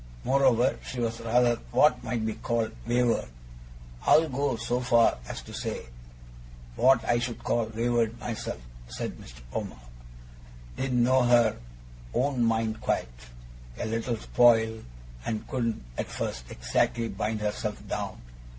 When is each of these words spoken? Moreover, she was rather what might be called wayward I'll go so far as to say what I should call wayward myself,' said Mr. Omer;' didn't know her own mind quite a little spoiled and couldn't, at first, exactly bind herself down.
Moreover, 0.23 0.79
she 0.83 0.99
was 0.99 1.21
rather 1.21 1.57
what 1.69 2.03
might 2.03 2.25
be 2.25 2.33
called 2.33 2.71
wayward 2.87 3.27
I'll 4.03 4.27
go 4.27 4.55
so 4.55 4.79
far 4.79 5.19
as 5.29 5.43
to 5.43 5.53
say 5.53 5.83
what 6.75 7.05
I 7.05 7.19
should 7.19 7.43
call 7.43 7.65
wayward 7.67 8.19
myself,' 8.19 8.63
said 8.87 9.19
Mr. 9.19 9.41
Omer;' 9.53 9.75
didn't 10.75 11.03
know 11.03 11.21
her 11.21 11.55
own 12.15 12.43
mind 12.43 12.81
quite 12.81 13.29
a 13.77 13.85
little 13.85 14.17
spoiled 14.17 14.83
and 15.23 15.47
couldn't, 15.47 15.83
at 15.99 16.07
first, 16.07 16.45
exactly 16.49 17.07
bind 17.07 17.41
herself 17.41 17.77
down. 17.87 18.19